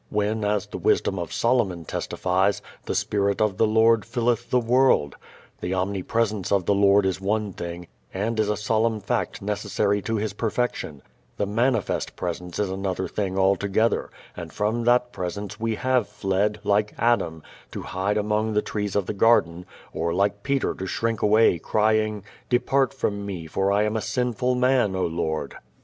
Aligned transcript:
when 0.09 0.43
as 0.43 0.65
the 0.65 0.79
wisdom 0.79 1.19
of 1.19 1.31
Solomon 1.31 1.85
testifies, 1.85 2.63
"the 2.85 2.95
Spirit 2.95 3.39
of 3.39 3.57
the 3.57 3.67
Lord 3.67 4.03
filleth 4.03 4.49
the 4.49 4.59
world?" 4.59 5.15
The 5.59 5.75
omnipresence 5.75 6.51
of 6.51 6.65
the 6.65 6.73
Lord 6.73 7.05
is 7.05 7.21
one 7.21 7.53
thing, 7.53 7.85
and 8.11 8.39
is 8.39 8.49
a 8.49 8.57
solemn 8.57 8.99
fact 8.99 9.43
necessary 9.43 10.01
to 10.01 10.15
His 10.15 10.33
perfection; 10.33 11.03
the 11.37 11.45
manifest 11.45 12.15
Presence 12.15 12.57
is 12.57 12.71
another 12.71 13.07
thing 13.07 13.37
altogether, 13.37 14.09
and 14.35 14.51
from 14.51 14.85
that 14.85 15.13
Presence 15.13 15.59
we 15.59 15.75
have 15.75 16.09
fled, 16.09 16.59
like 16.63 16.95
Adam, 16.97 17.43
to 17.71 17.83
hide 17.83 18.17
among 18.17 18.53
the 18.53 18.63
trees 18.63 18.95
of 18.95 19.05
the 19.05 19.13
garden, 19.13 19.67
or 19.93 20.15
like 20.15 20.41
Peter 20.41 20.73
to 20.73 20.87
shrink 20.87 21.21
away 21.21 21.59
crying, 21.59 22.23
"Depart 22.49 22.91
from 22.91 23.23
me, 23.23 23.45
for 23.45 23.71
I 23.71 23.83
am 23.83 23.95
a 23.95 24.01
sinful 24.01 24.55
man, 24.55 24.95
O 24.95 25.05
Lord." 25.05 25.57